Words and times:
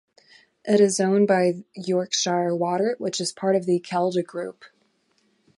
It 0.65 0.79
is 0.81 0.99
owned 0.99 1.27
by 1.27 1.63
Yorkshire 1.75 2.55
Water 2.55 2.95
which 2.97 3.21
is 3.21 3.31
part 3.31 3.55
of 3.55 3.67
the 3.67 3.79
Kelda 3.79 4.23
Group. 4.23 4.65